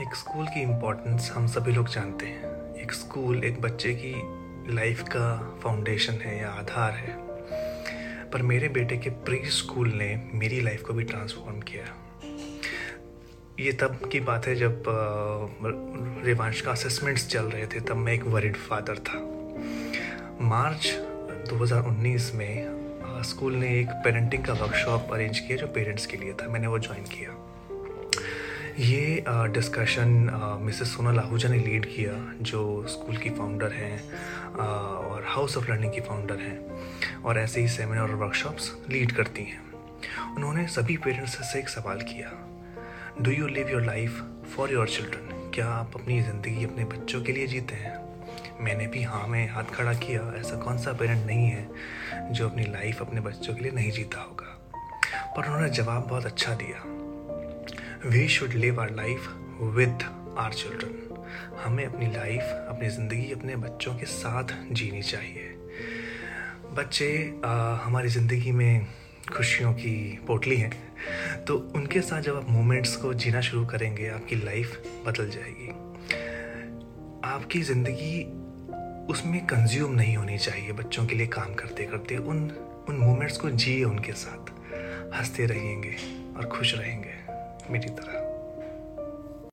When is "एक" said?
0.00-0.14, 2.74-2.92, 3.44-3.60, 18.12-18.24, 23.80-23.88, 41.58-41.68